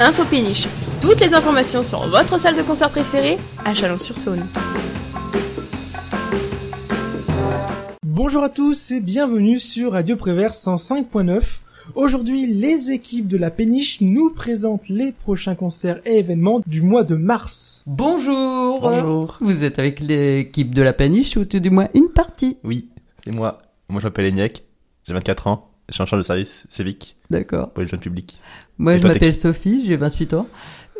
[0.00, 0.68] Info Péniche.
[1.02, 4.46] Toutes les informations sur votre salle de concert préférée à Chalon-sur-Saône.
[8.04, 11.62] Bonjour à tous et bienvenue sur Radio Prévert 105.9.
[11.96, 17.02] Aujourd'hui, les équipes de la péniche nous présentent les prochains concerts et événements du mois
[17.02, 17.82] de mars.
[17.86, 18.80] Bonjour.
[18.80, 19.38] Bonjour.
[19.40, 22.56] Vous êtes avec l'équipe de la péniche ou tout du moins une partie?
[22.62, 22.88] Oui,
[23.24, 23.62] c'est moi.
[23.88, 24.62] Moi, je m'appelle Eniek,
[25.08, 27.70] j'ai 24 ans, je suis en charge de service civique D'accord.
[27.70, 28.40] pour les jeunes publics.
[28.78, 30.46] Moi, Et je m'appelle Sophie, j'ai 28 ans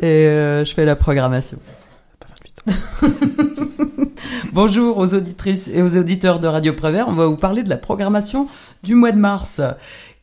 [0.01, 1.57] et euh, je fais la programmation.
[2.19, 2.27] Pas
[2.65, 4.05] 28 ans.
[4.53, 7.07] Bonjour aux auditrices et aux auditeurs de Radio Prévert.
[7.07, 8.47] On va vous parler de la programmation
[8.83, 9.61] du mois de mars.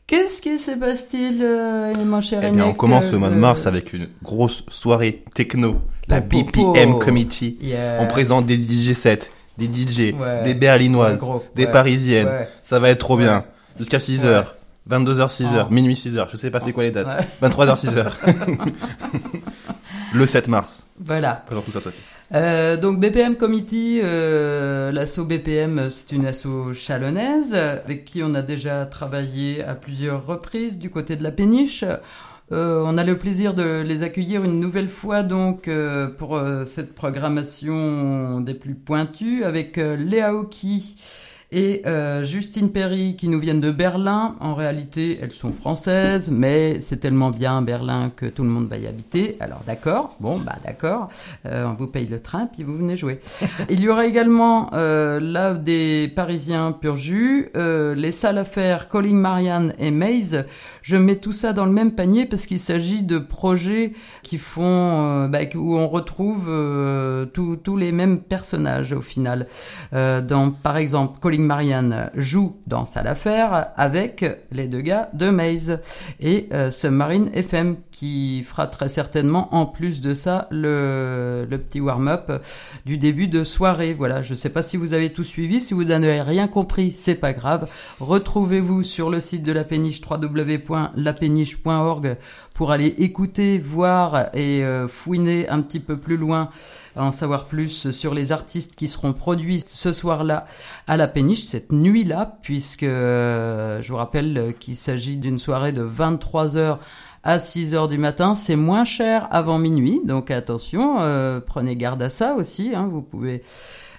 [0.05, 3.67] Qu'est-ce qui se passe-t-il, euh, mon cher Eh bien, on commence le mois de mars
[3.67, 6.71] avec une grosse soirée techno, la Po, po, po.
[6.73, 7.57] BPM Committee.
[7.61, 7.97] Yeah.
[8.01, 10.43] On présente des DJ sets, des DJ, Ouais.
[10.43, 11.43] des berlinoises, Ouais, gros.
[11.55, 11.71] des Ouais.
[11.71, 12.29] parisiennes.
[12.63, 13.43] Ça va être trop bien.
[13.79, 14.45] Jusqu'à 6h.
[14.89, 15.73] 22h, 6h, Oh.
[15.73, 17.07] minuit 6h, je sais pas c'est quoi les dates.
[17.41, 17.49] Ouais.
[17.49, 18.05] 23h, 6h.
[20.13, 20.87] le 7 mars.
[20.99, 21.43] Voilà.
[21.45, 21.97] Présente tout ça, Sophie.
[22.33, 28.41] Euh, donc BPM Committee, euh, l'asso BPM, c'est une asso chalonnaise avec qui on a
[28.41, 31.83] déjà travaillé à plusieurs reprises du côté de la péniche.
[32.53, 36.93] Euh, on a le plaisir de les accueillir une nouvelle fois donc euh, pour cette
[36.95, 40.95] programmation des plus pointues avec Léa Oki
[41.51, 44.35] et euh, Justine Perry qui nous viennent de Berlin.
[44.39, 48.77] En réalité, elles sont françaises, mais c'est tellement bien Berlin que tout le monde va
[48.77, 49.37] y habiter.
[49.39, 51.09] Alors d'accord, bon bah d'accord,
[51.45, 53.19] Euh, on vous paye le train puis vous venez jouer.
[53.69, 58.89] Il y aura également euh, là des Parisiens pur jus, euh, les salles à faire
[58.89, 60.45] Calling Marianne et Maze.
[60.81, 65.23] Je mets tout ça dans le même panier parce qu'il s'agit de projets qui font
[65.23, 69.47] euh, bah, où on retrouve euh, tous les mêmes personnages au final.
[69.93, 75.09] Euh, dans, par exemple, Colin Marianne joue dans Salle à faire avec les deux gars
[75.13, 75.79] de Maze
[76.19, 81.79] et euh, Submarine FM qui fera très certainement en plus de ça le, le petit
[81.79, 82.43] warm-up
[82.85, 83.93] du début de soirée.
[83.93, 87.15] Voilà, je sais pas si vous avez tout suivi, si vous n'avez rien compris, c'est
[87.15, 87.67] pas grave.
[87.99, 92.17] Retrouvez-vous sur le site de la péniche www.lapéniche.org
[92.55, 96.49] pour aller écouter, voir et euh, fouiner un petit peu plus loin
[96.97, 100.45] en savoir plus sur les artistes qui seront produits ce soir-là
[100.87, 105.83] à la péniche, cette nuit-là, puisque euh, je vous rappelle qu'il s'agit d'une soirée de
[105.83, 106.77] 23h
[107.23, 108.35] à 6h du matin.
[108.35, 112.73] C'est moins cher avant minuit, donc attention, euh, prenez garde à ça aussi.
[112.73, 113.41] Hein, vous pouvez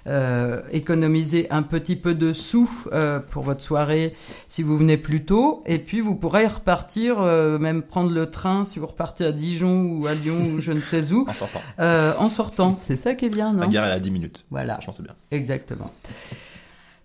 [0.06, 4.14] euh, économiser un petit peu de sous euh, pour votre soirée
[4.48, 5.62] si vous venez plus tôt.
[5.66, 9.82] Et puis vous pourrez repartir, euh, même prendre le train si vous repartez à Dijon
[9.90, 11.60] ou à Lyon ou je ne sais où, En sortant.
[11.80, 12.78] euh, en sortant.
[12.80, 13.60] C'est ça qui est bien, non?
[13.60, 14.46] La gare, elle a 10 minutes.
[14.50, 15.14] Voilà, Franchement, c'est bien.
[15.30, 15.90] exactement.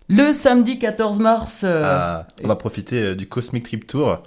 [0.08, 4.22] Le samedi 14 mars, euh, Ah, on va profiter euh, du Cosmic Trip Tour,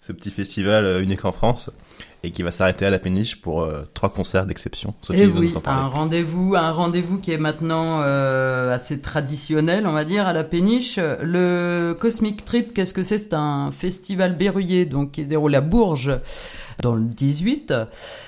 [0.00, 1.70] ce petit festival euh, unique en France,
[2.22, 4.94] et qui va s'arrêter à la péniche pour euh, trois concerts d'exception.
[5.00, 9.92] Sophie et Eh oui, un rendez-vous, un rendez-vous qui est maintenant euh, assez traditionnel, on
[9.92, 10.98] va dire, à la péniche.
[10.98, 13.18] Le Cosmic Trip, qu'est-ce que c'est?
[13.18, 16.18] C'est un festival berruyer, donc qui se déroule à Bourges
[16.84, 17.72] dans le 18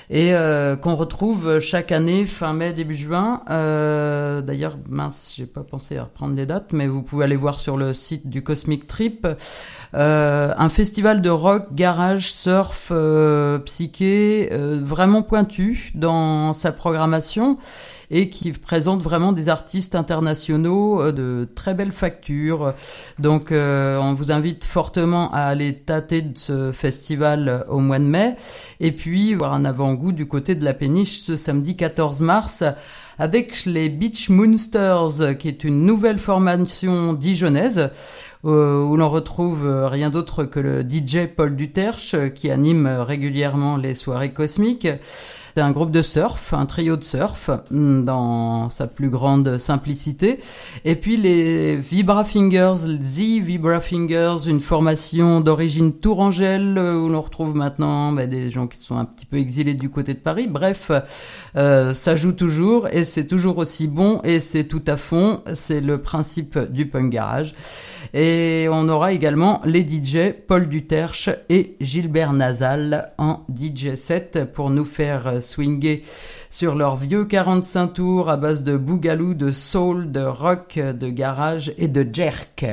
[0.08, 3.42] et euh, qu'on retrouve chaque année fin mai début juin.
[3.50, 7.60] Euh, D'ailleurs, mince, j'ai pas pensé à reprendre les dates, mais vous pouvez aller voir
[7.60, 9.28] sur le site du Cosmic Trip.
[9.94, 12.90] Euh, un festival de rock, garage, surf,
[13.66, 17.58] psyché, vraiment pointu dans sa programmation
[18.10, 22.74] et qui présente vraiment des artistes internationaux euh, de très belles factures.
[23.18, 27.98] Donc euh, on vous invite fortement à aller tâter de ce festival euh, au mois
[27.98, 28.36] de mai
[28.80, 32.64] et puis voir un avant-goût du côté de la péniche ce samedi 14 mars
[33.18, 37.88] avec les Beach Moonsters, qui est une nouvelle formation dijonnaise,
[38.42, 43.02] où l'on retrouve euh, rien d'autre que le DJ Paul Duterche, euh, qui anime euh,
[43.02, 44.88] régulièrement les soirées cosmiques.
[45.56, 50.38] C'est un groupe de surf, un trio de surf, hum, dans sa plus grande simplicité.
[50.84, 57.22] Et puis les Vibra Fingers, The Vibra Fingers, une formation d'origine tourangelle, euh, où l'on
[57.22, 60.46] retrouve maintenant bah, des gens qui sont un petit peu exilés du côté de Paris.
[60.46, 60.90] Bref,
[61.56, 65.40] euh, ça joue toujours et c'est toujours aussi bon et c'est tout à fond.
[65.54, 67.54] C'est le principe du punk garage.
[68.12, 68.25] Et
[68.70, 74.84] on aura également les DJ Paul Duterche et Gilbert Nazal en DJ set pour nous
[74.84, 76.02] faire swinger
[76.50, 81.72] sur leur vieux 45 tours à base de boogaloo, de soul, de rock, de garage
[81.78, 82.64] et de jerk.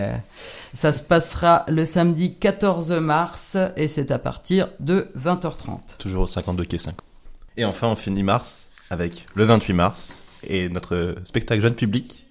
[0.73, 5.97] Ça se passera le samedi 14 mars et c'est à partir de 20h30.
[5.99, 6.95] Toujours au 52 quai 5.
[7.57, 12.22] Et enfin, on finit mars avec le 28 mars et notre spectacle jeune public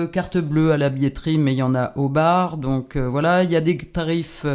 [0.07, 2.57] carte bleue à la billetterie, mais il y en a au bar.
[2.57, 4.47] Donc euh, voilà, il y a des tarifs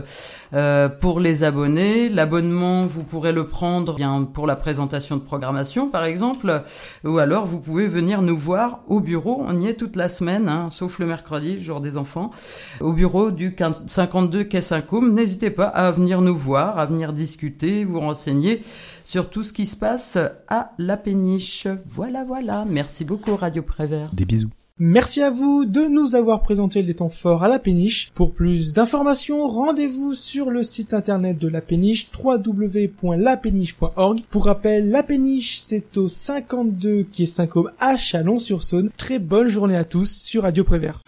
[0.54, 2.10] euh, pour les abonnés.
[2.10, 6.64] L'abonnement, vous pourrez le prendre bien pour la présentation de programmation, par exemple,
[7.04, 9.44] ou alors vous pouvez venir nous voir au bureau.
[9.48, 12.32] On y est toute la semaine, hein, sauf le mercredi, jour des enfants,
[12.80, 15.14] au bureau du 15 52 quai Saint-Côme.
[15.14, 18.62] N'hésitez pas à venir nous voir, à venir discuter, vous renseigner
[19.04, 20.18] sur tout ce qui se passe
[20.48, 21.68] à la péniche.
[21.86, 22.66] Voilà, voilà.
[22.68, 24.10] Merci beaucoup, Radio Prévert.
[24.14, 24.50] Des bisous.
[24.84, 28.10] Merci à vous de nous avoir présenté les temps forts à la péniche.
[28.16, 34.22] Pour plus d'informations, rendez-vous sur le site internet de la péniche www.lapéniche.org.
[34.32, 38.90] Pour rappel, la péniche c'est au 52 qui est 5 à Chalon-sur-Saône.
[38.98, 41.00] Très bonne journée à tous sur Radio Prévert.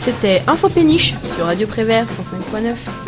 [0.00, 3.03] C'était Info Péniche sur Radio Prévert 105.9.